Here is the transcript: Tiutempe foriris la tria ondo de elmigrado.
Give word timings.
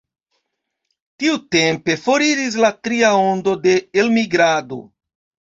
Tiutempe 1.23 1.97
foriris 2.05 2.57
la 2.65 2.73
tria 2.89 3.13
ondo 3.27 3.55
de 3.67 3.77
elmigrado. 4.05 4.83